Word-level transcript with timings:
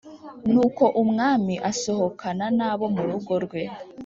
Nuko 0.51 0.83
umwami 1.01 1.53
asohokana 1.71 2.45
n’abo 2.57 2.85
mu 2.95 3.01
rugo 3.09 3.33
rwe 3.45 3.61